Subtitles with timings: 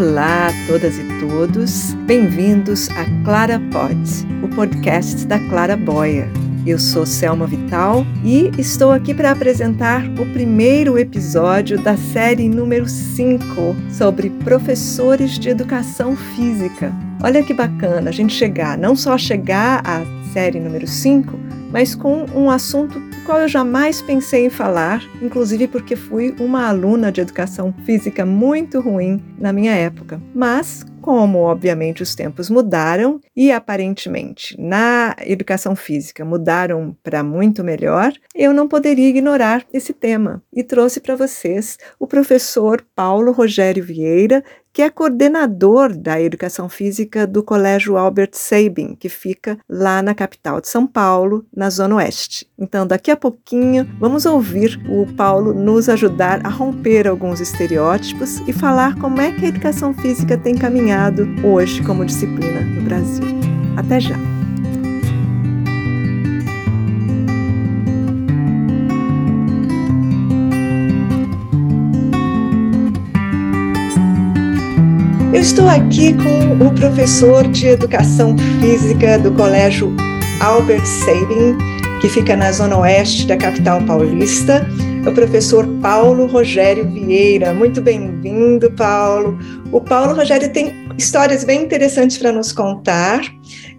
[0.00, 4.00] Olá a todas e todos, bem-vindos a Clara Pod,
[4.42, 6.26] o podcast da Clara Boia.
[6.66, 12.88] Eu sou Selma Vital e estou aqui para apresentar o primeiro episódio da série número
[12.88, 13.44] 5
[13.90, 16.94] sobre professores de educação física.
[17.22, 21.38] Olha que bacana a gente chegar, não só chegar à série número 5,
[21.70, 22.98] mas com um assunto
[23.30, 28.80] qual eu jamais pensei em falar, inclusive porque fui uma aluna de educação física muito
[28.80, 30.20] ruim na minha época.
[30.34, 38.12] Mas, como obviamente os tempos mudaram e aparentemente na educação física mudaram para muito melhor,
[38.34, 44.44] eu não poderia ignorar esse tema e trouxe para vocês o professor Paulo Rogério Vieira,
[44.72, 50.60] que é coordenador da educação física do Colégio Albert Sabin, que fica lá na capital
[50.60, 52.46] de São Paulo, na Zona Oeste.
[52.56, 58.52] Então, daqui a pouquinho, vamos ouvir o Paulo nos ajudar a romper alguns estereótipos e
[58.52, 60.89] falar como é que a educação física tem caminhado
[61.44, 63.24] hoje como disciplina no Brasil.
[63.76, 64.16] Até já!
[75.32, 79.94] Eu estou aqui com o professor de Educação Física do Colégio
[80.40, 81.56] Albert Sabin,
[82.00, 84.66] que fica na zona oeste da capital paulista,
[85.06, 87.54] o professor Paulo Rogério Vieira.
[87.54, 89.38] Muito bem-vindo, Paulo.
[89.72, 93.22] O Paulo Rogério tem histórias bem interessantes para nos contar,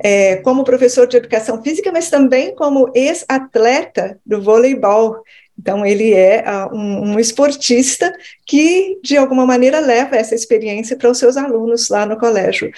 [0.03, 5.22] é, como professor de Educação Física, mas também como ex-atleta do voleibol.
[5.58, 8.11] Então, ele é uh, um, um, esportista
[8.47, 12.72] que, de alguma maneira, leva essa experiência para os seus alunos lá no colégio,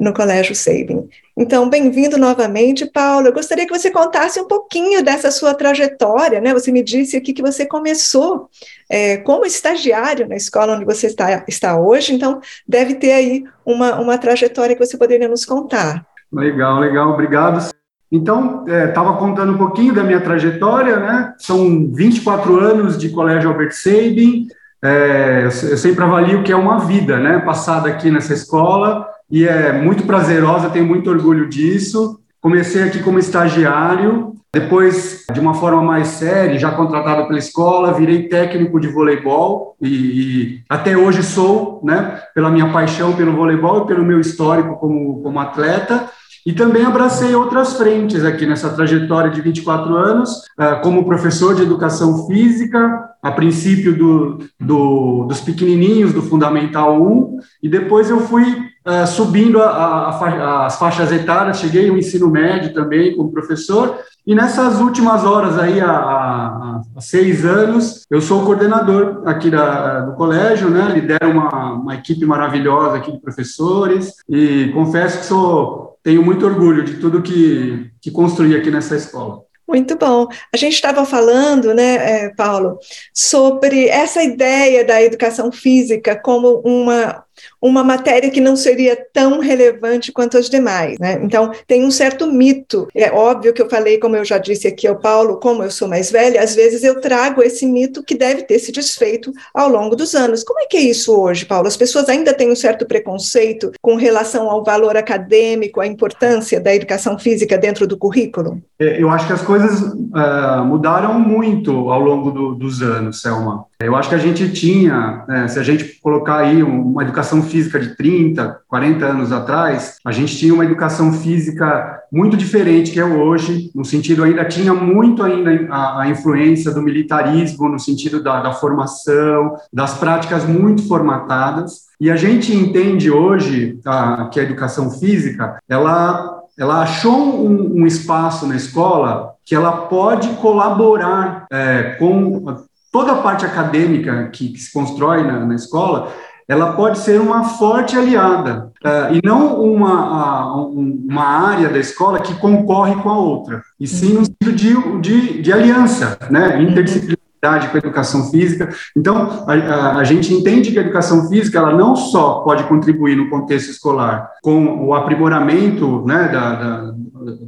[0.00, 1.08] no Colégio Sabin.
[1.36, 3.26] Então, bem-vindo novamente, Paulo.
[3.26, 6.52] Eu gostaria que você contasse um pouquinho dessa sua trajetória, né?
[6.52, 8.48] Você me disse aqui que você começou
[8.90, 14.00] é, como estagiário na escola onde você está, está hoje, então deve ter aí uma,
[14.00, 16.06] uma trajetória que você poderia nos contar.
[16.32, 17.10] Legal, legal.
[17.10, 17.72] Obrigado,
[18.10, 21.32] então, estava é, contando um pouquinho da minha trajetória, né?
[21.38, 24.48] São 24 anos de Colégio Albert Sabin.
[24.84, 27.38] É, eu sempre avalio que é uma vida, né?
[27.38, 32.20] Passada aqui nessa escola e é muito prazerosa, tenho muito orgulho disso.
[32.38, 38.28] Comecei aqui como estagiário, depois, de uma forma mais séria, já contratado pela escola, virei
[38.28, 43.86] técnico de voleibol e, e, até hoje sou, né, pela minha paixão pelo voleibol e
[43.86, 46.10] pelo meu histórico como, como atleta.
[46.44, 51.62] E também abracei outras frentes aqui nessa trajetória de 24 anos, ah, como professor de
[51.62, 58.71] educação física, a princípio do, do, dos pequenininhos do Fundamental 1, e depois eu fui
[58.86, 63.98] uh, subindo a, a, a, as faixas etárias, cheguei ao ensino médio também como professor,
[64.24, 70.14] e nessas últimas horas aí, há, há, seis anos, eu sou coordenador aqui da, do
[70.14, 70.92] colégio, né?
[70.94, 76.84] Lidero uma, uma equipe maravilhosa aqui de professores e confesso que sou, tenho muito orgulho
[76.84, 79.40] de tudo que, que construí aqui nessa escola.
[79.66, 80.28] Muito bom.
[80.54, 82.78] A gente estava falando, né, é, Paulo,
[83.12, 87.24] sobre essa ideia da educação física como uma
[87.60, 90.98] uma matéria que não seria tão relevante quanto as demais.
[90.98, 91.20] Né?
[91.22, 92.88] Então, tem um certo mito.
[92.94, 95.88] É óbvio que eu falei, como eu já disse aqui ao Paulo, como eu sou
[95.88, 99.94] mais velha, às vezes eu trago esse mito que deve ter se desfeito ao longo
[99.94, 100.42] dos anos.
[100.42, 101.68] Como é que é isso hoje, Paulo?
[101.68, 106.74] As pessoas ainda têm um certo preconceito com relação ao valor acadêmico, à importância da
[106.74, 108.60] educação física dentro do currículo?
[108.78, 113.64] É, eu acho que as coisas uh, mudaram muito ao longo do, dos anos, Selma.
[113.80, 117.78] Eu acho que a gente tinha, né, se a gente colocar aí uma educação física
[117.78, 123.04] de 30, 40 anos atrás, a gente tinha uma educação física muito diferente que é
[123.04, 128.42] hoje, no sentido ainda tinha muito ainda a, a influência do militarismo, no sentido da,
[128.42, 131.92] da formação, das práticas muito formatadas.
[132.00, 137.86] E a gente entende hoje a, que a educação física, ela ela achou um, um,
[137.86, 142.44] espaço na escola que ela pode colaborar é, com
[142.92, 146.12] toda a parte acadêmica que, que se constrói na, na, escola,
[146.52, 152.20] ela pode ser uma forte aliada, uh, e não uma, uh, uma área da escola
[152.20, 157.22] que concorre com a outra, e sim no sentido de, de, de aliança, né, interdisciplinar
[157.42, 158.68] com a educação física.
[158.96, 163.16] Então, a, a, a, gente entende que a educação física ela não só pode contribuir
[163.16, 166.94] no contexto escolar com o aprimoramento né, da, da,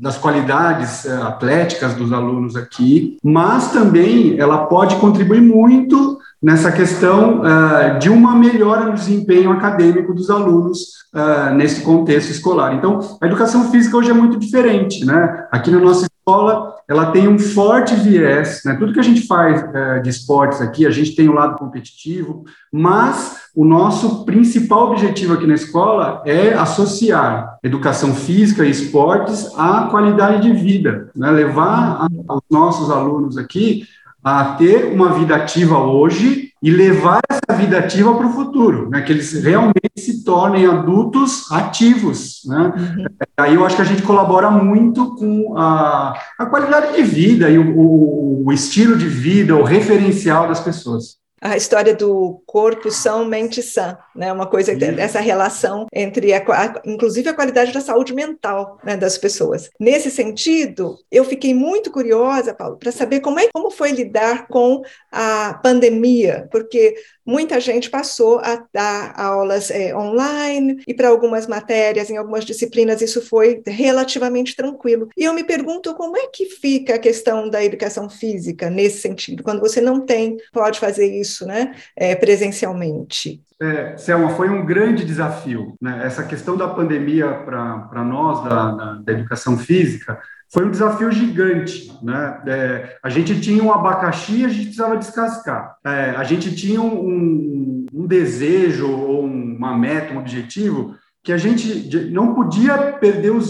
[0.00, 7.40] das qualidades uh, atléticas dos alunos aqui, mas também ela pode contribuir muito nessa questão
[7.40, 10.78] uh, de uma melhora no desempenho acadêmico dos alunos
[11.14, 12.74] uh, nesse contexto escolar.
[12.74, 15.46] Então, a educação física hoje é muito diferente, né?
[15.50, 18.74] Aqui na nossa escola, ela tem um forte viés, né?
[18.74, 22.44] Tudo que a gente faz uh, de esportes aqui, a gente tem o lado competitivo,
[22.70, 29.88] mas o nosso principal objetivo aqui na escola é associar educação física e esportes à
[29.90, 31.30] qualidade de vida, né?
[31.30, 33.84] levar os nossos alunos aqui
[34.24, 39.02] a ter uma vida ativa hoje e levar essa vida ativa para o futuro, né?
[39.02, 42.40] que eles realmente se tornem adultos ativos.
[42.46, 42.72] Né?
[42.74, 43.04] Uhum.
[43.36, 47.58] Aí eu acho que a gente colabora muito com a, a qualidade de vida e
[47.58, 53.26] o, o, o estilo de vida, o referencial das pessoas a história do corpo são,
[53.26, 54.32] mente sã, né?
[54.32, 59.18] Uma coisa, essa relação entre, a, a, inclusive, a qualidade da saúde mental né, das
[59.18, 59.68] pessoas.
[59.78, 64.80] Nesse sentido, eu fiquei muito curiosa, Paulo, para saber como, é, como foi lidar com
[65.12, 66.94] a pandemia, porque
[67.24, 73.00] muita gente passou a dar aulas é, online e para algumas matérias, em algumas disciplinas,
[73.00, 75.08] isso foi relativamente tranquilo.
[75.16, 79.42] E eu me pergunto como é que fica a questão da educação física nesse sentido,
[79.42, 83.42] quando você não tem, pode fazer isso né, é, presencialmente?
[83.60, 85.76] É, Selma, foi um grande desafio.
[85.80, 86.02] Né?
[86.04, 91.92] Essa questão da pandemia para nós, da, da, da, educação física, foi um desafio gigante.
[92.02, 92.42] Né?
[92.46, 95.76] É, a gente tinha um abacaxi e a gente precisava descascar.
[95.84, 101.38] É, a gente tinha um, um, um desejo ou uma meta, um objetivo que a
[101.38, 103.40] gente não podia perder o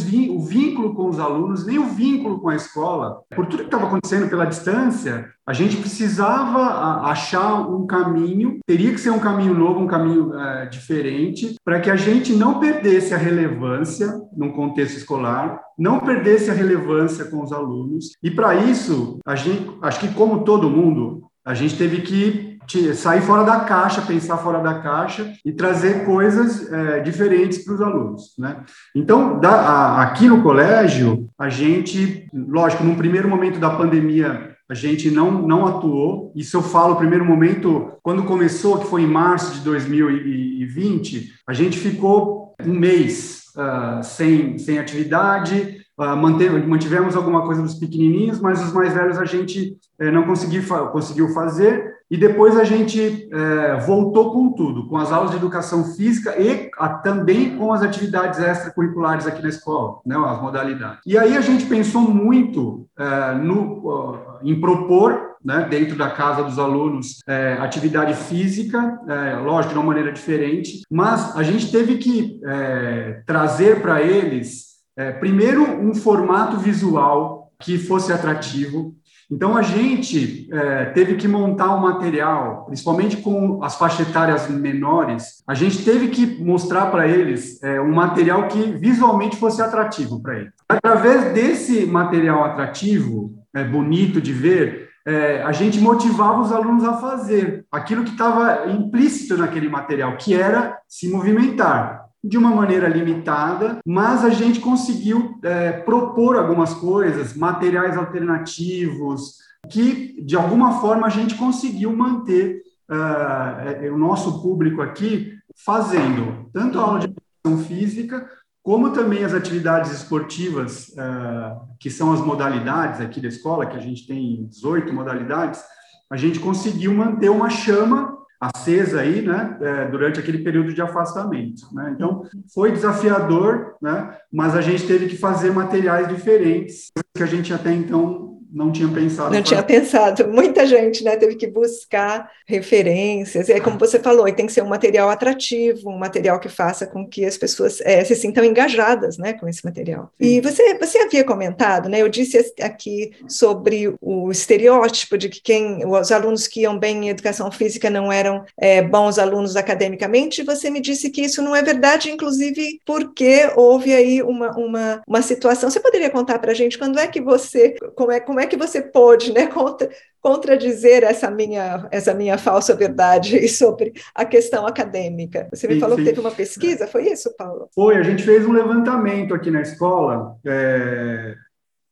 [0.40, 3.20] vínculo com os alunos, nem o vínculo com a escola.
[3.34, 9.00] Por tudo que estava acontecendo pela distância, a gente precisava achar um caminho, teria que
[9.00, 13.18] ser um caminho novo, um caminho é, diferente, para que a gente não perdesse a
[13.18, 18.12] relevância num contexto escolar, não perdesse a relevância com os alunos.
[18.22, 22.53] E para isso, a gente, acho que como todo mundo, a gente teve que
[22.94, 27.80] sair fora da caixa, pensar fora da caixa e trazer coisas é, diferentes para os
[27.80, 28.62] alunos, né?
[28.94, 34.74] Então, da, a, aqui no colégio, a gente, lógico, num primeiro momento da pandemia, a
[34.74, 36.32] gente não, não atuou.
[36.34, 41.78] Isso eu falo, primeiro momento, quando começou, que foi em março de 2020, a gente
[41.78, 48.72] ficou um mês uh, sem, sem atividade, uh, mantivemos alguma coisa dos pequenininhos, mas os
[48.72, 51.93] mais velhos a gente uh, não conseguiu, conseguiu fazer.
[52.14, 56.70] E depois a gente é, voltou com tudo, com as aulas de educação física e
[56.78, 61.00] a, também com as atividades extracurriculares aqui na escola, né, as modalidades.
[61.04, 66.56] E aí a gente pensou muito é, no, em propor né, dentro da casa dos
[66.56, 72.40] alunos, é, atividade física, é, lógico, de uma maneira diferente, mas a gente teve que
[72.46, 74.66] é, trazer para eles,
[74.96, 78.94] é, primeiro, um formato visual que fosse atrativo,
[79.30, 85.42] então, a gente é, teve que montar um material, principalmente com as faixas etárias menores,
[85.46, 90.38] a gente teve que mostrar para eles é, um material que visualmente fosse atrativo para
[90.38, 90.52] eles.
[90.68, 96.94] Através desse material atrativo, é, bonito de ver, é, a gente motivava os alunos a
[96.94, 103.78] fazer aquilo que estava implícito naquele material, que era se movimentar de uma maneira limitada,
[103.86, 109.34] mas a gente conseguiu é, propor algumas coisas, materiais alternativos,
[109.68, 115.34] que de alguma forma a gente conseguiu manter uh, o nosso público aqui
[115.64, 118.26] fazendo tanto a aula de educação física,
[118.62, 123.80] como também as atividades esportivas, uh, que são as modalidades aqui da escola, que a
[123.80, 125.62] gente tem 18 modalidades,
[126.10, 131.72] a gente conseguiu manter uma chama acesa aí, né, é, durante aquele período de afastamento,
[131.72, 131.92] né?
[131.94, 132.22] Então,
[132.52, 137.72] foi desafiador, né, mas a gente teve que fazer materiais diferentes que a gente até
[137.72, 139.34] então não tinha pensado.
[139.34, 140.28] Não tinha pensado.
[140.28, 143.48] Muita gente né, teve que buscar referências.
[143.48, 146.48] E é como você falou, e tem que ser um material atrativo, um material que
[146.48, 150.12] faça com que as pessoas é, se sintam engajadas né, com esse material.
[150.20, 155.84] E você, você havia comentado, né, eu disse aqui sobre o estereótipo de que quem,
[155.84, 160.44] os alunos que iam bem em educação física não eram é, bons alunos academicamente, e
[160.44, 165.22] você me disse que isso não é verdade, inclusive porque houve aí uma, uma, uma
[165.22, 165.68] situação.
[165.68, 168.46] Você poderia contar para a gente quando é que você, como é, como é é
[168.46, 169.88] que você pôde né, contra,
[170.20, 175.48] contradizer essa minha, essa minha falsa verdade sobre a questão acadêmica?
[175.50, 176.04] Você me sim, falou sim.
[176.04, 177.68] que teve uma pesquisa, foi isso, Paulo?
[177.74, 181.34] Foi, a gente fez um levantamento aqui na escola, é,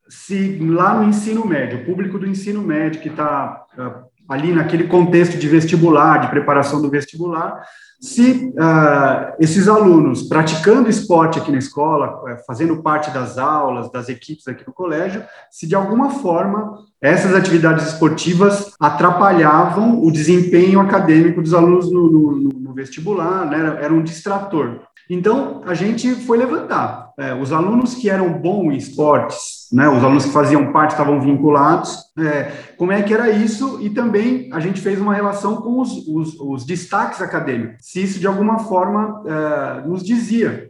[0.08, 3.64] se lá no ensino médio, o público do ensino médio que está
[4.28, 7.62] ali naquele contexto de vestibular, de preparação do vestibular,
[8.02, 14.08] se uh, esses alunos praticando esporte aqui na escola, eh, fazendo parte das aulas, das
[14.08, 21.40] equipes aqui no colégio, se de alguma forma essas atividades esportivas atrapalhavam o desempenho acadêmico
[21.40, 23.60] dos alunos no, no, no vestibular, né?
[23.60, 24.80] era, era um distrator.
[25.08, 27.01] Então, a gente foi levantar.
[27.22, 31.20] É, os alunos que eram bons em esportes, né, os alunos que faziam parte, estavam
[31.20, 33.78] vinculados, é, como é que era isso?
[33.80, 38.18] E também a gente fez uma relação com os, os, os destaques acadêmicos, se isso
[38.18, 40.68] de alguma forma é, nos dizia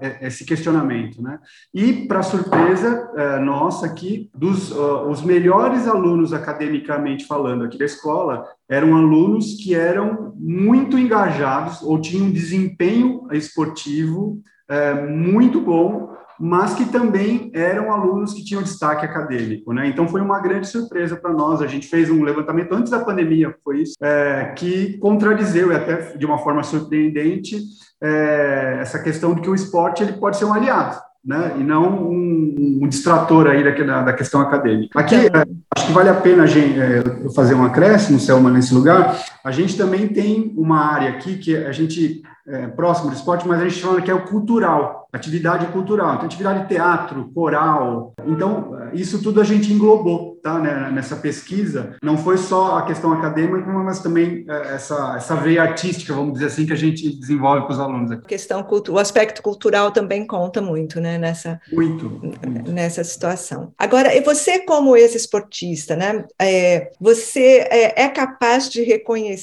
[0.00, 1.22] é, esse questionamento.
[1.22, 1.38] Né?
[1.72, 7.84] E, para surpresa é, nossa aqui, dos uh, os melhores alunos academicamente falando aqui da
[7.84, 16.74] escola, eram alunos que eram muito engajados ou tinham desempenho esportivo é, muito bom, mas
[16.74, 19.88] que também eram alunos que tinham destaque acadêmico, né?
[19.88, 21.62] Então foi uma grande surpresa para nós.
[21.62, 26.16] A gente fez um levantamento antes da pandemia, foi isso, é, que contradizeu e até
[26.16, 27.58] de uma forma surpreendente
[28.02, 31.54] é, essa questão de que o esporte ele pode ser um aliado né?
[31.58, 34.98] E não um, um distrator aí da, da, questão acadêmica.
[34.98, 35.44] Aqui, é,
[35.74, 37.02] acho que vale a pena a gente, é,
[37.34, 39.18] fazer um acréscimo, Selma, nesse lugar.
[39.46, 43.60] A gente também tem uma área aqui que a gente é, próximo do esporte, mas
[43.60, 46.14] a gente fala que é o cultural, atividade cultural.
[46.14, 48.12] Então, atividade de teatro, coral.
[48.26, 51.96] Então, isso tudo a gente englobou tá, né, nessa pesquisa.
[52.00, 56.46] Não foi só a questão acadêmica, mas também é, essa, essa veia artística, vamos dizer
[56.46, 58.12] assim, que a gente desenvolve com os alunos.
[58.12, 58.22] Aqui.
[58.24, 62.70] A questão, o aspecto cultural também conta muito né, nessa, muito, muito.
[62.70, 63.72] nessa situação.
[63.76, 69.35] Agora, e você como ex-esportista, né, é, você é, é capaz de reconhecer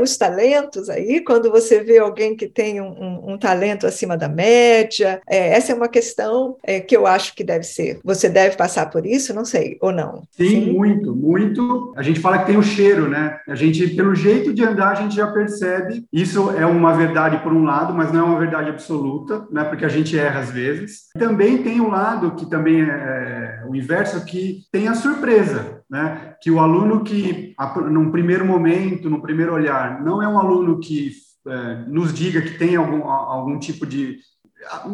[0.00, 4.28] os talentos aí, quando você vê alguém que tem um, um, um talento acima da
[4.28, 5.20] média?
[5.28, 8.00] É, essa é uma questão é, que eu acho que deve ser.
[8.04, 10.22] Você deve passar por isso, não sei, ou não?
[10.32, 11.92] Sim, Sim, muito, muito.
[11.96, 13.38] A gente fala que tem o cheiro, né?
[13.46, 16.04] A gente, pelo jeito de andar, a gente já percebe.
[16.12, 19.64] Isso é uma verdade por um lado, mas não é uma verdade absoluta, né?
[19.64, 21.08] Porque a gente erra às vezes.
[21.18, 26.34] Também tem um lado que também é, é o inverso, que tem a surpresa, né?
[26.42, 27.54] Que o aluno que,
[27.90, 31.12] num primeiro momento, no primeiro olhar, não é um aluno que
[31.46, 34.18] é, nos diga que tem algum, algum tipo de,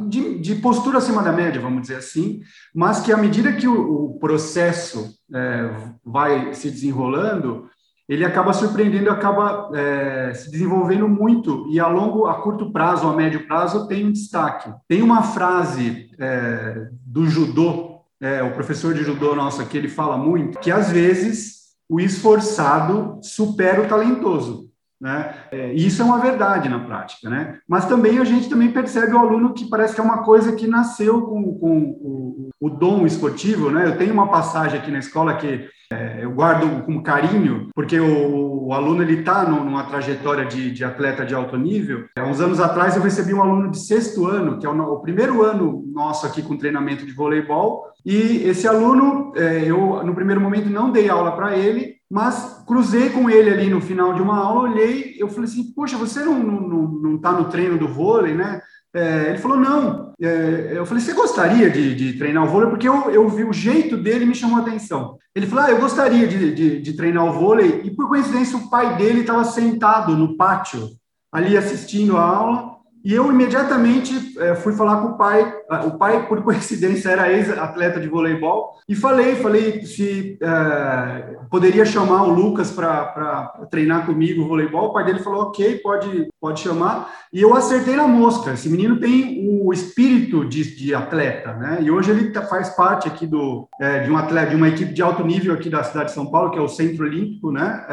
[0.09, 2.41] de, de, postura acima da média, vamos dizer assim,
[2.75, 5.71] mas que à medida que o, o processo é,
[6.05, 7.69] vai se desenrolando,
[8.09, 13.17] ele acaba surpreendendo, acaba é, se desenvolvendo muito e a longo, a curto prazo, a
[13.17, 14.71] médio prazo, tem um destaque.
[14.87, 20.17] Tem uma frase é, do judô, é, o professor de judô nosso aqui, ele fala
[20.17, 24.71] muito, que às vezes o esforçado supera o talentoso.
[25.05, 25.35] Né?
[25.53, 27.59] É, isso é uma verdade na prática, né?
[27.69, 30.67] Mas também a gente também percebe o aluno que parece que é uma coisa que
[30.67, 33.87] nasceu com, com o, o, dom esportivo, né?
[33.87, 38.69] Eu tenho uma passagem aqui na escola que é, eu guardo com carinho, porque o,
[38.69, 42.07] o aluno ele está numa trajetória de, de, atleta de alto nível.
[42.19, 45.03] Há uns anos atrás eu recebi um aluno de sexto ano, que é o, o
[45.03, 50.41] primeiro ano nosso aqui com treinamento de voleibol, e esse aluno, é, eu no primeiro
[50.41, 54.39] momento não dei aula para ele, mas cruzei com ele ali no final de uma
[54.39, 58.35] aula, olhei, eu falei assim, poxa, você não não, não, tá no treino do vôlei,
[58.35, 58.61] né?
[58.95, 60.13] É, ele falou, não.
[60.21, 62.71] É, eu falei, você gostaria de, de, treinar o vôlei?
[62.71, 65.19] Porque eu, eu vi o jeito dele me chamou a atenção.
[65.35, 67.83] Ele falou, ah, eu gostaria de, de, de treinar o vôlei.
[67.85, 70.91] E, por coincidência, o pai dele estava sentado no pátio,
[71.33, 72.74] ali assistindo a aula.
[73.05, 75.55] E eu imediatamente é, fui falar com o pai.
[75.87, 78.79] O pai, por coincidência, era ex-atleta de voleibol.
[78.89, 84.87] E falei, falei se é, poderia chamar o Lucas para treinar comigo voleibol.
[84.87, 87.13] O pai dele falou, ok, pode, pode chamar.
[87.31, 88.53] E eu acertei na mosca.
[88.55, 91.81] Esse menino tem o espírito de, de atleta, né?
[91.83, 94.95] E hoje ele tá, faz parte aqui do, é, de um atleta, de uma equipe
[94.95, 97.85] de alto nível aqui da cidade de São Paulo, que é o Centro Olímpico, né?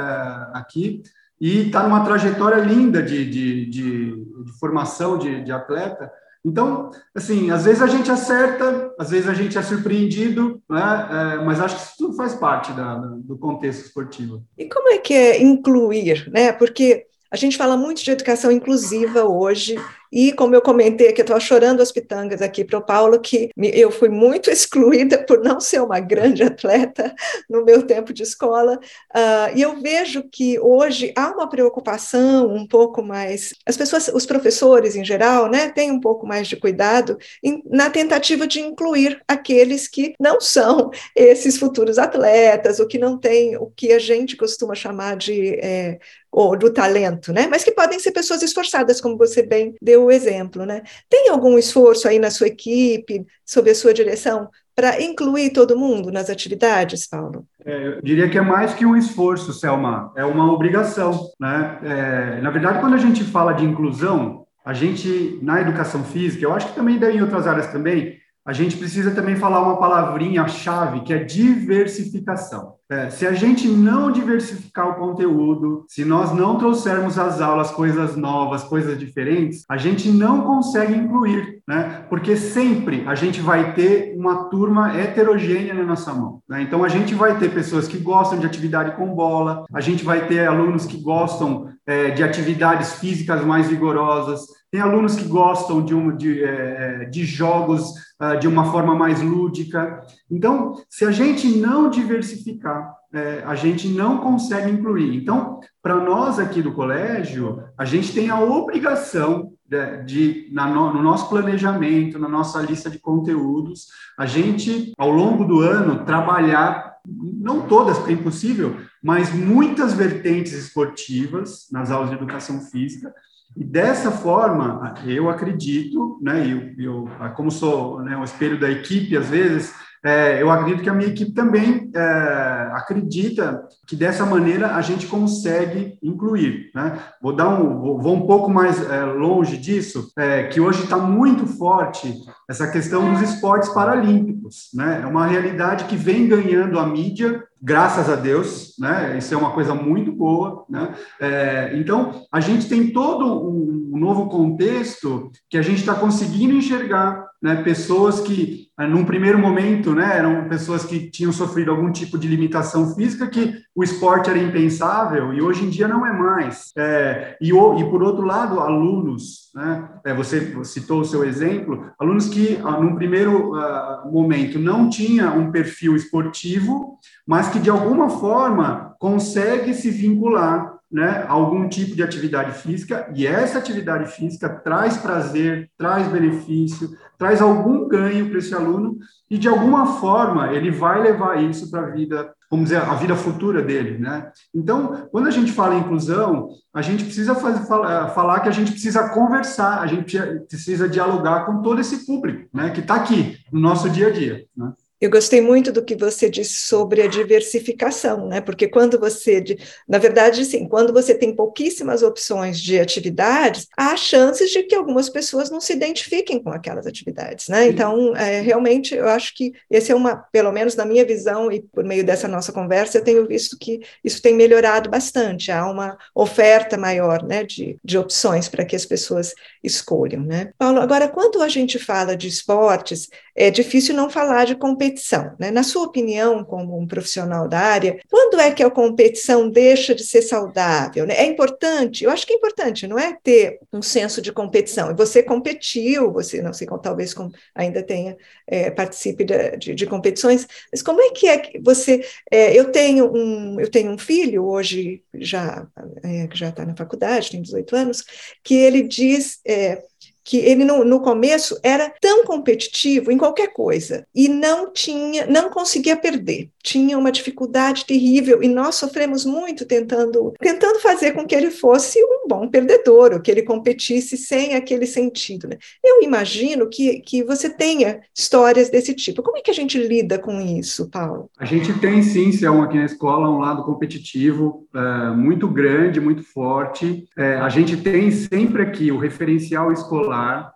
[0.54, 1.02] aqui
[1.42, 4.28] e está numa trajetória linda de, de, de
[4.62, 6.10] formação de, de, atleta.
[6.46, 11.36] Então, assim, às vezes a gente acerta, às vezes a gente é surpreendido, né?
[11.40, 14.44] É, mas acho que isso tudo faz parte da, do contexto esportivo.
[14.58, 16.54] E como é que é incluir, né?
[16.54, 19.78] Porque a gente fala muito de educação inclusiva hoje,
[20.12, 23.50] e como eu comentei que eu estou chorando as pitangas aqui para o Paulo, que
[23.58, 27.16] eu fui muito excluída por não ser uma grande atleta
[27.50, 28.78] no meu tempo de escola.
[29.16, 33.54] Uh, e eu vejo que hoje há uma preocupação um pouco mais.
[33.66, 37.90] As pessoas, os professores em geral, né, têm um pouco mais de cuidado em, na
[37.90, 43.68] tentativa de incluir aqueles que não são esses futuros atletas, ou que não têm o
[43.68, 45.56] que a gente costuma chamar de.
[45.56, 46.00] É,
[46.32, 47.48] ou do talento, né?
[47.50, 50.82] Mas que podem ser pessoas esforçadas, como você bem deu o exemplo, né?
[51.10, 56.12] Tem algum esforço aí na sua equipe, sob a sua direção, para incluir todo mundo
[56.12, 57.46] nas atividades, Paulo?
[57.66, 61.80] É, eu diria que é mais que um esforço, Selma, é uma obrigação, né?
[61.84, 66.54] É, na verdade, quando a gente fala de inclusão, a gente, na educação física, eu
[66.54, 71.14] acho que também em outras áreas também, a gente precisa também falar uma palavrinha-chave, que
[71.14, 72.74] é diversificação.
[72.90, 78.18] É, se a gente não diversificar o conteúdo, se nós não trouxermos às aulas coisas
[78.18, 82.06] novas, coisas diferentes, a gente não consegue incluir, né?
[82.10, 86.42] Porque sempre a gente vai ter uma turma heterogênea na nossa mão.
[86.50, 86.64] Né?
[86.64, 90.28] Então a gente vai ter pessoas que gostam de atividade com bola, a gente vai
[90.28, 95.94] ter alunos que gostam é, de atividades físicas mais vigorosas, tem alunos que gostam de,
[95.94, 97.90] um, de, é, de jogos
[98.22, 100.02] uh, de uma forma mais lúdica.
[100.32, 105.18] Então, se a gente não diversificar, é, a gente não consegue incluir.
[105.18, 110.94] Então, para nós aqui do colégio, a gente tem a obrigação de, de na no,
[110.94, 113.88] no, nosso planejamento, na nossa lista de conteúdos,
[114.18, 120.54] a gente, ao longo do ano, trabalhar, não todas, porque é impossível, mas muitas vertentes
[120.54, 123.14] esportivas nas aulas de educação física,
[123.56, 129.18] e dessa forma, eu acredito, né, eu, eu como sou né, o espelho da equipe,
[129.18, 134.76] às vezes, é, eu acredito que a minha equipe também é, acredita que dessa maneira
[134.76, 136.72] a gente consegue incluir.
[136.74, 136.98] Né?
[137.22, 141.46] Vou dar um, vou, um pouco mais é, longe disso, é, que hoje está muito
[141.46, 142.14] forte
[142.50, 144.70] essa questão dos esportes paralímpicos.
[144.74, 145.02] Né?
[145.04, 149.16] É uma realidade que vem ganhando a mídia graças a Deus, né?
[149.18, 150.96] Isso é uma coisa muito boa, né?
[151.20, 157.28] É, então, a gente tem todo um novo contexto que a gente está conseguindo enxergar,
[157.42, 157.64] né?
[157.64, 160.18] Pessoas que, eh, num primeiro momento, né?
[160.18, 165.34] Eram pessoas que tinham sofrido algum tipo de limitação física, que o esporte era impensável
[165.34, 166.72] e hoje em dia não é mais.
[166.78, 169.90] É, e, o, e por outro lado, alunos, né?
[170.06, 175.32] É, você citou o seu exemplo, alunos que, ah, num primeiro uh, momento, não tinha
[175.32, 181.96] um perfil esportivo mas que de alguma forma consegue se vincular né, a algum tipo
[181.96, 186.90] de atividade física, e essa atividade física traz prazer, traz benefício,
[187.22, 188.98] traz algum ganho para esse aluno,
[189.30, 193.16] e de alguma forma ele vai levar isso para a vida, vamos dizer, a vida
[193.16, 194.00] futura dele.
[194.00, 194.32] Né?
[194.52, 198.52] Então, quando a gente fala em inclusão, a gente precisa fazer, falar, falar que a
[198.52, 200.18] gente precisa conversar, a gente
[200.50, 204.44] precisa dialogar com todo esse público né, que está aqui no nosso dia a dia.
[204.58, 204.74] Né?
[205.02, 208.40] Eu gostei muito do que você disse sobre a diversificação, né?
[208.40, 209.44] Porque quando você,
[209.90, 215.10] na verdade, sim, quando você tem pouquíssimas opções de atividades, há chances de que algumas
[215.10, 217.66] pessoas não se identifiquem com aquelas atividades, né?
[217.68, 221.62] Então, é, realmente, eu acho que esse é uma, pelo menos na minha visão e
[221.62, 225.52] por meio dessa nossa conversa, eu tenho visto que isso tem melhorado bastante.
[225.52, 229.34] Há uma oferta maior, né, de, de opções para que as pessoas
[229.64, 230.52] escolham, né?
[230.60, 234.91] Paulo, agora, quando a gente fala de esportes, é difícil não falar de competição.
[235.40, 235.52] Né?
[235.52, 240.04] Na sua opinião, como um profissional da área, quando é que a competição deixa de
[240.04, 241.06] ser saudável?
[241.06, 241.16] Né?
[241.16, 244.92] É importante, eu acho que é importante, não é ter um senso de competição.
[244.92, 247.14] E você competiu, você não sei, talvez
[247.56, 252.02] ainda tenha, é, participe de, de, de, competições, mas como é que é que você.
[252.32, 255.68] É, eu, tenho um, eu tenho um filho, hoje já,
[256.04, 258.04] é, já está na faculdade, tem 18 anos,
[258.44, 259.40] que ele diz.
[259.46, 259.84] É,
[260.24, 265.50] que ele no, no, começo era tão competitivo em qualquer coisa e não tinha, não
[265.50, 266.50] conseguia perder.
[266.64, 272.00] Tinha uma dificuldade terrível e nós sofremos muito tentando, tentando fazer com que ele fosse
[272.04, 275.48] um bom perdedor, ou que ele competisse sem aquele sentido.
[275.48, 275.58] Né?
[275.84, 279.24] Eu imagino que, que você tenha histórias desse tipo.
[279.24, 281.30] Como é que a gente lida com isso, Paulo?
[281.40, 286.24] A gente tem sim, Selma, aqui na escola, um lado competitivo é, muito grande, muito
[286.24, 287.06] forte.
[287.18, 290.11] É, a gente tem sempre aqui o referencial escolar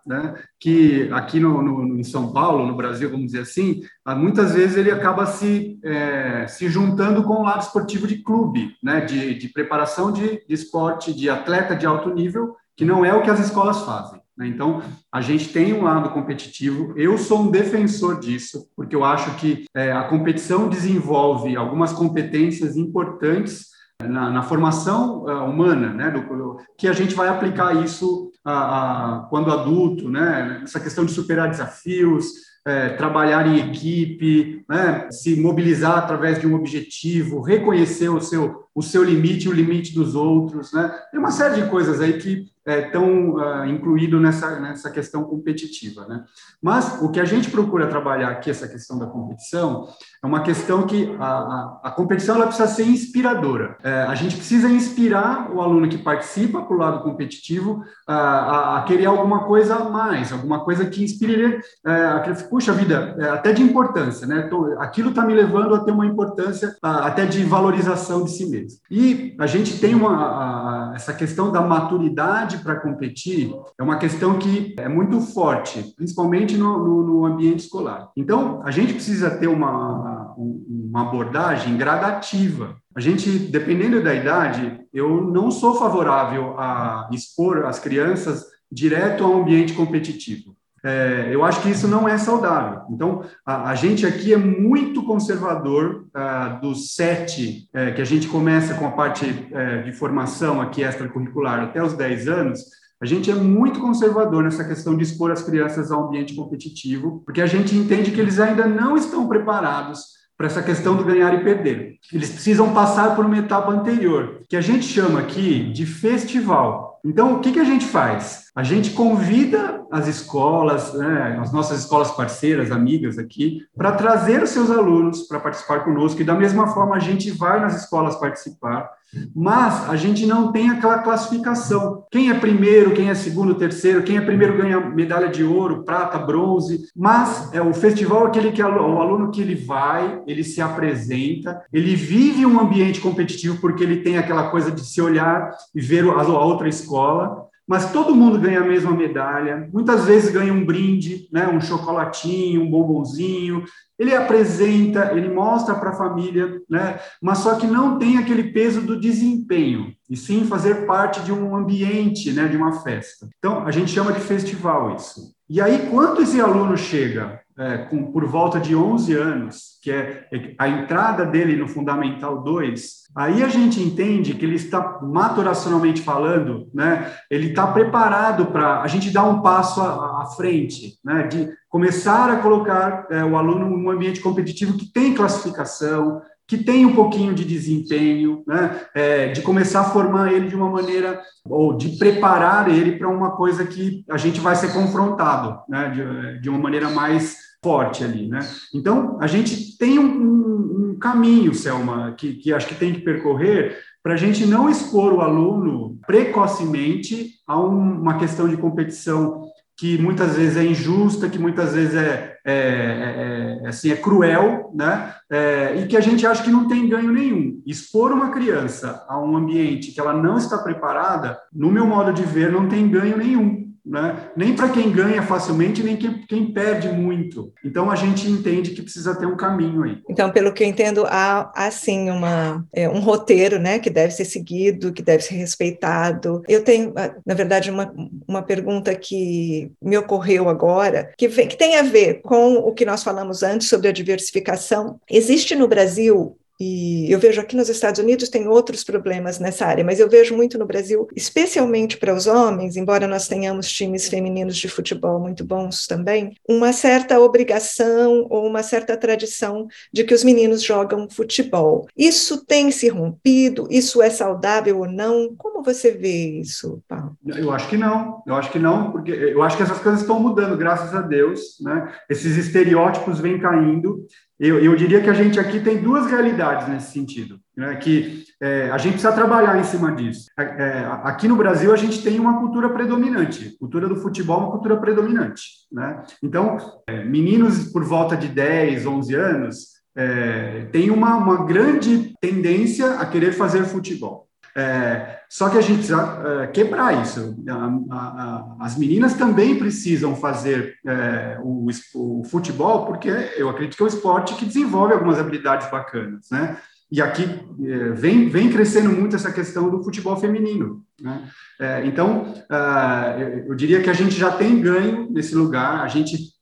[0.06, 4.54] né, que aqui no, no, em São Paulo, no Brasil, vamos dizer assim, ah, muitas
[4.54, 9.34] vezes ele acaba se, é, se juntando com o lado esportivo de clube, né, de,
[9.34, 13.30] de preparação de, de esporte, de atleta de alto nível, que não é o que
[13.30, 14.20] as escolas fazem.
[14.36, 14.46] Né?
[14.46, 16.92] Então, a gente tem um lado competitivo.
[16.96, 22.76] Eu sou um defensor disso, porque eu acho que é, a competição desenvolve algumas competências
[22.76, 29.24] importantes na, na formação uh, humana, né, do, que a gente vai aplicar isso uh,
[29.24, 35.40] uh, quando adulto, né, essa questão de superar desafios, é, trabalhar em equipe, né, se
[35.40, 40.16] mobilizar através de um objetivo, reconhecer o seu, o seu limite e o limite dos
[40.16, 44.90] outros, né, tem uma série de coisas aí que é, tão uh, incluído nessa, nessa
[44.90, 46.04] questão competitiva.
[46.06, 46.24] Né?
[46.60, 49.88] Mas o que a gente procura trabalhar aqui, essa questão da competição,
[50.22, 53.76] é uma questão que a, a, a competição ela precisa ser inspiradora.
[53.84, 58.78] É, a gente precisa inspirar o aluno que participa para o lado competitivo a, a,
[58.78, 63.28] a, querer alguma coisa a mais, alguma coisa que inspire ele, é, puxa vida, é,
[63.28, 64.42] até de importância, né?
[64.42, 68.80] Tô, aquilo está me levando a ter uma importância até de valorização de si mesmo.
[68.90, 74.74] E a gente tem uma, essa questão da maturidade para competir, é uma questão que
[74.78, 78.10] é muito forte, principalmente no, no, no ambiente escolar.
[78.16, 82.76] Então, a gente precisa ter uma uma abordagem gradativa.
[82.94, 89.40] A gente, dependendo da idade, eu não sou favorável a expor as crianças direto ao
[89.40, 90.55] ambiente competitivo.
[90.86, 92.82] É, eu acho que isso não é saudável.
[92.90, 98.28] Então, a, a gente aqui é muito conservador uh, dos sete, é, que a gente
[98.28, 102.60] começa com a parte é, de formação aqui extracurricular até os 10 anos,
[103.02, 107.40] a gente é muito conservador nessa questão de expor as crianças ao ambiente competitivo, porque
[107.40, 111.42] a gente entende que eles ainda não estão preparados para essa questão do ganhar e
[111.42, 111.96] perder.
[112.12, 116.95] Eles precisam passar por uma etapa anterior, que a gente chama aqui de festival.
[117.06, 118.46] Então, o que, que a gente faz?
[118.52, 124.50] A gente convida as escolas, né, as nossas escolas parceiras, amigas aqui, para trazer os
[124.50, 128.90] seus alunos para participar conosco, e da mesma forma a gente vai nas escolas participar,
[129.34, 132.04] mas a gente não tem aquela classificação.
[132.10, 136.18] Quem é primeiro, quem é segundo, terceiro, quem é primeiro ganha medalha de ouro, prata,
[136.18, 140.60] bronze, mas é o festival é aquele que o aluno que ele vai, ele se
[140.60, 145.80] apresenta, ele vive um ambiente competitivo porque ele tem aquela coisa de se olhar e
[145.80, 150.64] ver a outra escola, mas todo mundo ganha a mesma medalha, muitas vezes ganha um
[150.64, 153.64] brinde, né, um chocolatinho, um bombonzinho,
[153.98, 158.82] ele apresenta, ele mostra para a família, né, mas só que não tem aquele peso
[158.82, 163.28] do desempenho, e sim fazer parte de um ambiente, né, de uma festa.
[163.38, 165.35] Então, a gente chama de festival isso.
[165.48, 170.26] E aí, quando esse aluno chega é, com, por volta de 11 anos, que é
[170.58, 176.68] a entrada dele no Fundamental 2, aí a gente entende que ele está, maturacionalmente falando,
[176.74, 182.28] né, ele está preparado para a gente dar um passo à, frente, né, de começar
[182.28, 187.34] a colocar é, o aluno num ambiente competitivo que tem classificação, que tem um pouquinho
[187.34, 188.82] de desempenho, né?
[188.94, 193.32] É, de começar a formar ele de uma maneira, ou de preparar ele para uma
[193.32, 195.90] coisa que a gente vai ser confrontado, né?
[195.90, 198.38] de, de uma maneira mais forte ali, né?
[198.72, 203.00] Então, a gente tem um, um, um caminho, Selma, que, que acho que tem que
[203.00, 209.42] percorrer para a gente não expor o aluno precocemente a um, uma questão de competição
[209.76, 214.70] que muitas vezes é injusta, que muitas vezes é, é, é, é assim, é cruel,
[214.74, 215.14] né?
[215.30, 217.60] É, e que a gente acha que não tem ganho nenhum.
[217.66, 222.22] Expor uma criança a um ambiente que ela não está preparada, no meu modo de
[222.22, 224.30] ver, não tem ganho nenhum né?
[224.36, 227.52] nem para quem ganha facilmente, nem quem, quem, perde muito.
[227.64, 229.98] Então, a gente entende que precisa ter um caminho aí.
[230.10, 234.12] Então, pelo que eu entendo, há, há sim uma, é, um roteiro né, que deve
[234.12, 236.42] ser seguido, que deve ser respeitado.
[236.48, 237.92] Eu tenho, ah, na verdade, uma,
[238.26, 242.84] uma pergunta que me ocorreu agora, que, vem, que tem a ver com o que
[242.84, 244.98] nós falamos antes sobre a diversificação.
[245.08, 249.84] Existe no Brasil e eu vejo aqui nos Estados Unidos tem outros problemas nessa área,
[249.84, 254.56] mas eu vejo muito no Brasil, especialmente para os homens, embora nós tenhamos times femininos
[254.56, 260.24] de futebol muito bons também, uma certa obrigação ou uma certa tradição de que os
[260.24, 261.86] meninos jogam futebol.
[261.96, 263.66] Isso tem se rompido?
[263.70, 265.34] Isso é saudável ou não?
[265.36, 267.16] Como você vê isso, Paulo?
[267.24, 268.22] Eu acho que não.
[268.26, 271.58] Eu acho que não, porque eu acho que essas coisas estão mudando, graças a Deus,
[271.60, 271.92] né?
[272.08, 274.06] Esses estereótipos vêm caindo
[274.38, 277.74] eu, eu, diria que a gente aqui tem duas realidades nesse sentido, né?
[277.76, 280.26] que é, a gente precisa trabalhar em cima disso.
[280.38, 284.42] É, é, aqui no Brasil, a gente tem uma cultura predominante, cultura do futebol é
[284.42, 285.42] uma cultura predominante.
[285.72, 286.02] Né?
[286.22, 289.56] Então, é, meninos por volta de 10, 11 anos
[289.96, 294.25] é, têm uma, uma grande tendência a querer fazer futebol.
[294.56, 297.36] É, só que a gente precisa é, quebrar isso.
[297.46, 303.76] A, a, a, as meninas também precisam fazer é, o, o, futebol, porque eu acredito
[303.76, 306.56] que é um esporte que desenvolve algumas habilidades bacanas, né?
[306.90, 310.82] E aqui é, vem, vem crescendo muito essa questão do futebol feminino.
[311.02, 311.28] Né?
[311.60, 316.34] É, então, é, eu diria que a gente já tem ganho nesse lugar, a gente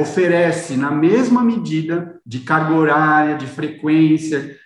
[0.00, 4.56] oferece na mesma medida de carga horária, de frequência,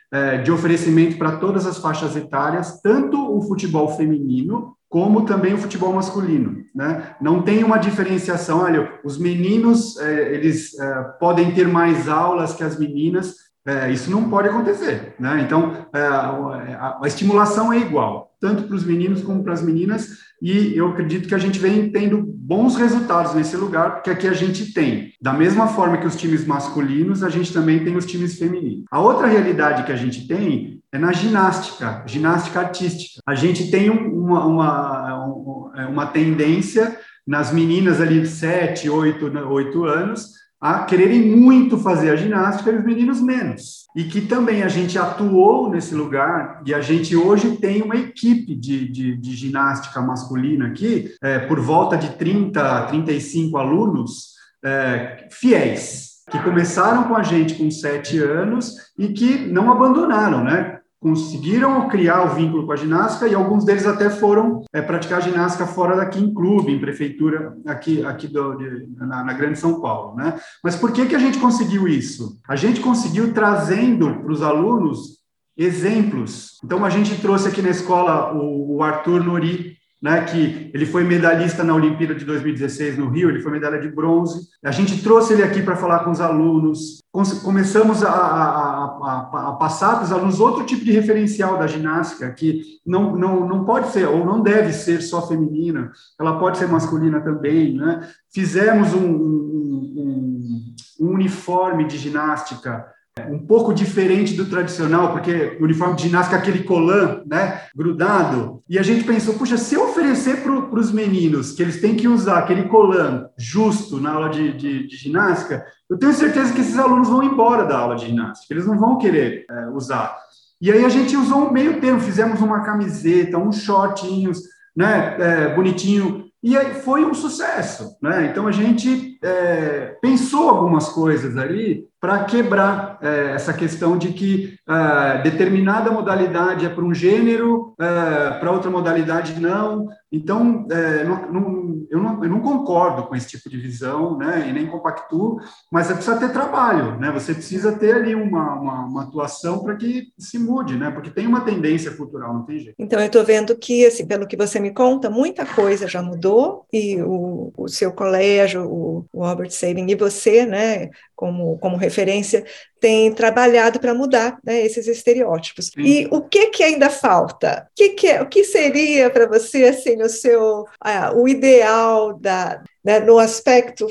[0.43, 5.93] de oferecimento para todas as faixas etárias, tanto o futebol feminino como também o futebol
[5.93, 7.15] masculino, né?
[7.21, 12.65] Não tem uma diferenciação, olha, os meninos, é, eles é, podem ter mais aulas que
[12.65, 15.43] as meninas, é, isso não pode acontecer, né?
[15.45, 20.09] Então, é, a, a, estimulação é igual, tanto para os meninos como para as meninas,
[20.41, 24.33] e eu acredito que a gente vem tendo bons resultados nesse lugar, porque aqui a
[24.33, 28.39] gente tem, da mesma forma que os times masculinos, a gente também tem os times
[28.39, 28.85] femininos.
[28.91, 33.21] A outra realidade que a gente tem é na ginástica, ginástica artística.
[33.27, 39.85] A gente tem uma, uma, é, uma tendência nas meninas ali de 7, 8, 8
[39.85, 43.87] anos, a quererem muito fazer a ginástica e os meninos menos.
[43.97, 48.55] E que também a gente atuou nesse lugar e a gente hoje tem uma equipe
[48.55, 56.11] de, de, de ginástica masculina aqui, é, por volta de 30, 35 alunos é, fiéis,
[56.31, 60.80] que começaram com a gente com sete anos e que não abandonaram, né?
[61.01, 65.67] Conseguiram criar o vínculo com a ginástica e alguns deles até foram é, praticar ginástica
[65.67, 70.15] fora daqui em clube, em prefeitura aqui, aqui do, de, na, na, Grande São Paulo,
[70.15, 70.39] né?
[70.63, 72.39] Mas por que que a gente conseguiu isso?
[72.47, 75.21] A gente conseguiu trazendo para os alunos
[75.57, 76.59] exemplos.
[76.63, 81.05] Então a gente trouxe aqui na escola o, o Arthur Nori, né, que ele foi
[81.05, 84.49] medalhista na Olimpíada de 2016 no Rio, ele foi medalha de bronze.
[84.65, 87.01] A gente trouxe ele aqui para falar com os alunos,
[87.43, 88.70] começamos a, a,
[89.03, 93.49] a, a passar para os alunos outro tipo de referencial da ginástica, que não, não,
[93.49, 97.77] não pode ser, ou não deve ser só feminina, ela pode ser masculina também.
[97.77, 98.09] Né?
[98.33, 102.87] Fizemos um, um, um, um uniforme de ginástica
[103.29, 108.63] um pouco diferente do tradicional, porque o uniforme de ginástica é aquele colã, né, grudado.
[108.69, 112.07] E a gente pensou, puxa, se eu oferecer para os meninos que eles têm que
[112.09, 116.79] usar aquele colã justo na aula de, de, de, ginástica, eu tenho certeza que esses
[116.79, 120.17] alunos vão embora da aula de ginástica, eles não vão querer é, usar.
[120.61, 124.43] E aí a gente usou um meio termo, fizemos uma camiseta, uns shortinhos,
[124.77, 128.29] né, é, bonitinho, e foi um sucesso, né?
[128.31, 134.57] Então a gente é, pensou algumas coisas ali para quebrar é, essa questão de que
[134.67, 139.87] é, determinada modalidade é para um gênero, é, para outra modalidade não.
[140.11, 144.49] Então, é, não, não, eu, não, eu não concordo com esse tipo de visão, né,
[144.49, 145.39] e nem compactuo,
[145.71, 149.77] mas é precisa ter trabalho, né, você precisa ter ali uma, uma, uma atuação para
[149.77, 152.75] que se mude, né, porque tem uma tendência cultural, não tem jeito.
[152.77, 156.67] Então, eu estou vendo que, assim, pelo que você me conta, muita coisa já mudou
[156.73, 162.47] e o, o seu colégio, o, o Albert Sabin e você, né, como, como referência,
[162.81, 165.67] tem trabalhado para mudar né, esses estereótipos.
[165.67, 165.83] Sim.
[165.83, 167.69] E o que, que ainda falta?
[167.71, 172.15] O que, que, é, o que seria para você assim o seu ah, o ideal
[172.15, 173.87] da, né, no aspecto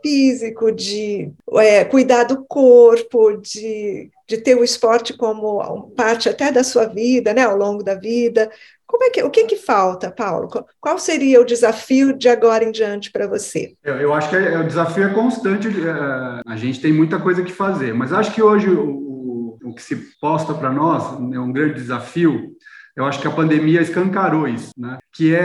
[0.00, 6.62] físico de é, cuidar do corpo, de, de ter o esporte como parte até da
[6.62, 8.48] sua vida, né, ao longo da vida?
[8.86, 10.48] Como é que, o que, que falta, Paulo?
[10.80, 13.74] Qual seria o desafio de agora em diante para você?
[13.82, 15.68] Eu, eu, acho que é, o desafio é constante.
[15.68, 19.74] É, a gente tem muita coisa que fazer, mas acho que hoje o, o, o
[19.74, 22.54] que se posta para nós é um grande desafio.
[22.96, 24.98] Eu acho que a pandemia escancarou isso, né?
[25.12, 25.40] que é,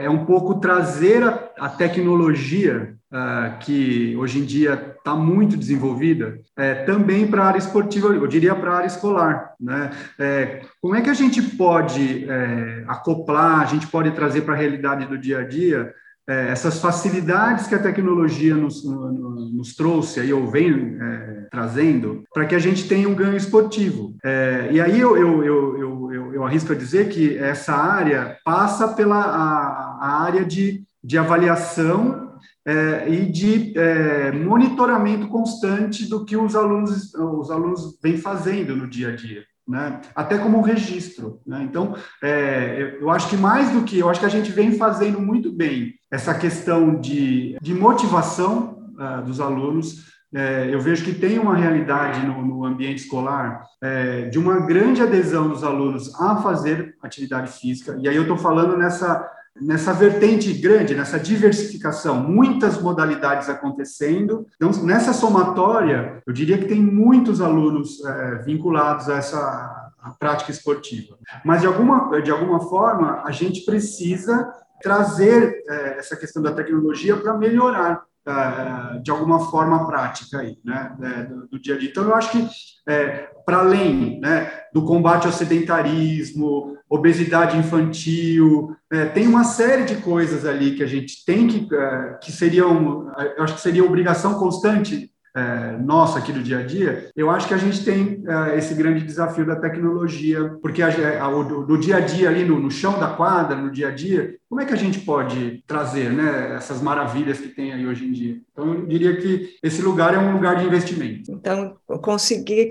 [0.00, 5.56] é, é um pouco trazer a, a tecnologia uh, que hoje em dia está muito
[5.56, 9.54] desenvolvida, é, também para a área esportiva, eu diria para a área escolar.
[9.58, 9.90] Né?
[10.18, 14.56] É, como é que a gente pode é, acoplar, a gente pode trazer para a
[14.56, 15.94] realidade do dia a dia
[16.28, 19.10] é, essas facilidades que a tecnologia nos, no,
[19.50, 24.14] nos trouxe aí, ou vem é, trazendo, para que a gente tenha um ganho esportivo.
[24.22, 28.88] É, e aí eu, eu, eu, eu, eu arrisco a dizer que essa área passa
[28.88, 32.27] pela a, a área de, de avaliação
[32.68, 38.86] é, e de é, monitoramento constante do que os alunos, os alunos vêm fazendo no
[38.86, 39.42] dia a dia.
[39.66, 40.00] Né?
[40.14, 41.42] até como registro.
[41.46, 41.62] Né?
[41.62, 45.20] Então, é, eu acho que mais do que, eu acho que a gente vem fazendo
[45.20, 50.06] muito bem essa questão de, de motivação uh, dos alunos.
[50.34, 55.02] É, eu vejo que tem uma realidade no, no ambiente escolar é, de uma grande
[55.02, 60.52] adesão dos alunos a fazer atividade física, e aí eu estou falando nessa nessa vertente
[60.52, 64.46] grande, nessa diversificação, muitas modalidades acontecendo.
[64.56, 70.50] Então, nessa somatória, eu diria que tem muitos alunos é, vinculados a essa a prática
[70.50, 71.18] esportiva.
[71.44, 74.48] Mas, de alguma, de alguma forma, a gente precisa
[74.80, 80.96] trazer é, essa questão da tecnologia para melhorar é, de alguma forma prática aí, né,
[81.02, 81.90] é, do, dia a dia.
[81.90, 82.48] Então, eu acho que,
[82.86, 89.96] é, para além né, do combate ao sedentarismo, obesidade infantil, é, tem uma série de
[89.96, 94.34] coisas ali que a gente tem que, é, que seriam, eu acho que seria obrigação
[94.34, 98.56] constante é, nosso aqui do dia a dia, eu acho que a gente tem é,
[98.56, 102.58] esse grande desafio da tecnologia, porque a, a, do, do, dia a dia ali no,
[102.58, 106.10] no, chão da quadra, no dia a dia, como é que a gente pode trazer
[106.10, 108.40] né, essas maravilhas que tem aí hoje em dia?
[108.52, 111.30] Então, eu diria que esse lugar é um lugar de investimento.
[111.30, 112.70] Então, conseguir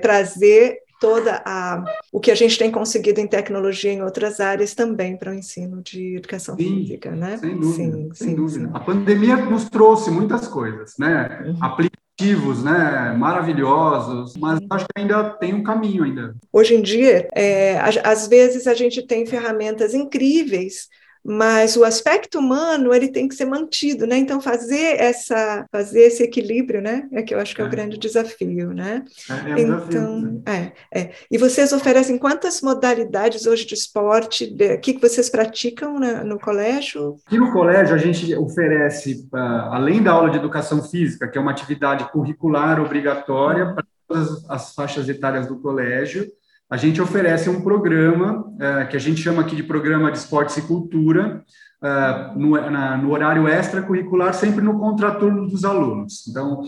[0.00, 5.16] trazer toda a o que a gente tem conseguido em tecnologia em outras áreas também
[5.16, 7.36] para o ensino de educação sim, física, né?
[7.38, 8.66] Sem dúvida, sim, sem sim, dúvida.
[8.66, 8.70] Sim.
[8.74, 11.44] A pandemia nos trouxe muitas coisas, né?
[11.46, 11.58] Uhum.
[11.60, 13.14] Aplicativos, né?
[13.16, 16.34] Maravilhosos, mas acho que ainda tem um caminho ainda.
[16.52, 20.88] Hoje em dia, é, às vezes a gente tem ferramentas incríveis
[21.28, 24.16] mas o aspecto humano ele tem que ser mantido, né?
[24.16, 27.06] Então fazer essa fazer esse equilíbrio, né?
[27.12, 27.70] É que eu acho que é, o é.
[27.70, 29.04] grande desafio, né?
[29.28, 30.72] É, é então, né?
[30.90, 31.10] é, é.
[31.30, 34.44] E vocês oferecem quantas modalidades hoje de esporte?
[34.44, 37.16] O que, que vocês praticam na, no colégio?
[37.26, 39.36] Aqui no colégio a gente oferece, uh,
[39.70, 44.74] além da aula de educação física, que é uma atividade curricular obrigatória para todas as
[44.74, 46.26] faixas etárias do colégio,
[46.70, 50.56] a gente oferece um programa é, que a gente chama aqui de Programa de Esportes
[50.58, 51.42] e Cultura,
[51.82, 56.26] é, no, na, no, horário extracurricular, sempre no contraturno dos alunos.
[56.28, 56.62] Então,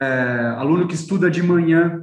[0.00, 2.02] é, aluno que estuda de manhã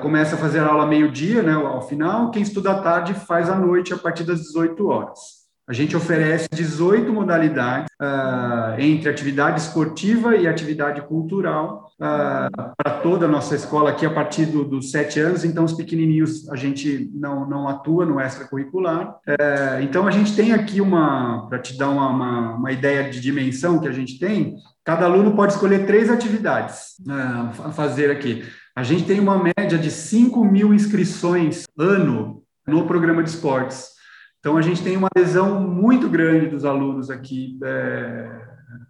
[0.00, 3.92] começa a fazer aula meio-dia, né, ao final, quem estuda à tarde faz à noite,
[3.92, 5.18] a partir das 18 horas.
[5.66, 13.26] A gente oferece 18 modalidades uh, entre atividade esportiva e atividade cultural uh, para toda
[13.26, 15.44] a nossa escola aqui a partir do, dos sete anos.
[15.44, 19.16] Então, os pequenininhos a gente não, não atua no extracurricular.
[19.28, 23.20] Uh, então, a gente tem aqui uma, para te dar uma, uma, uma, ideia de
[23.20, 28.44] dimensão que a gente tem, cada aluno pode escolher três atividades a fazer aqui.
[28.76, 33.94] A gente tem uma média de 5 mil inscrições ano no programa de esportes.
[34.40, 38.28] Então, a gente tem uma adesão muito grande dos alunos aqui, é,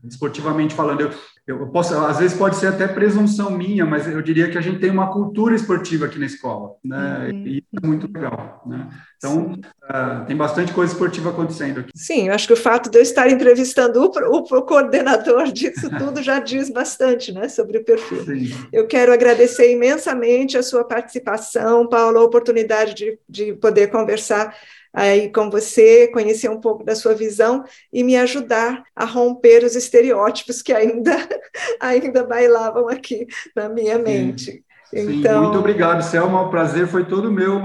[0.05, 1.01] esportivamente falando.
[1.01, 1.11] Eu,
[1.47, 4.79] eu posso, às vezes pode ser até presunção minha, mas eu diria que a gente
[4.79, 7.29] tem uma cultura esportiva aqui na escola, né?
[7.31, 7.47] Uhum.
[7.47, 8.89] E isso é muito legal, né?
[9.19, 11.91] Então, uh, tem bastante coisa esportiva acontecendo aqui.
[11.95, 15.91] Sim, eu acho que o fato de eu estar entrevistando o, o, o coordenador disso
[15.99, 18.25] tudo já diz bastante, né, sobre o perfil.
[18.25, 18.55] Sim.
[18.73, 24.55] Eu quero agradecer imensamente a sua participação, Paulo, a oportunidade de, de poder conversar
[24.95, 29.75] aí com você, conhecer um pouco da sua visão e me ajudar a romper os
[29.75, 31.17] estereótipos que ainda,
[31.81, 34.53] ainda bailavam aqui na minha mente.
[34.53, 35.19] Sim.
[35.19, 35.43] Então...
[35.43, 36.43] muito obrigado, Selma.
[36.43, 37.61] O prazer foi todo meu.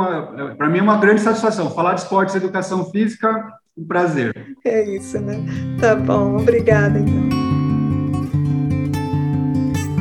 [0.58, 1.70] Para mim é uma grande satisfação.
[1.70, 4.34] Falar de esportes e educação física, um prazer.
[4.66, 5.36] É isso, né?
[5.80, 7.49] Tá bom, obrigada então.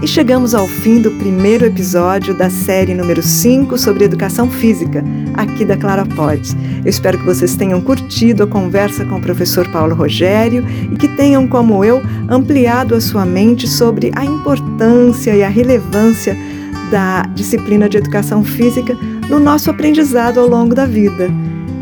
[0.00, 5.02] E chegamos ao fim do primeiro episódio da série número 5 sobre educação física,
[5.34, 6.40] aqui da Clara Pod.
[6.84, 11.08] Eu espero que vocês tenham curtido a conversa com o professor Paulo Rogério e que
[11.16, 16.36] tenham, como eu, ampliado a sua mente sobre a importância e a relevância
[16.92, 18.96] da disciplina de educação física
[19.28, 21.28] no nosso aprendizado ao longo da vida.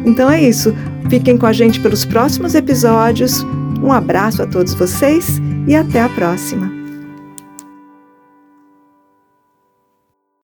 [0.06, 0.74] Então é isso.
[1.10, 3.46] Fiquem com a gente pelos próximos episódios.
[3.82, 6.75] Um abraço a todos vocês e até a próxima.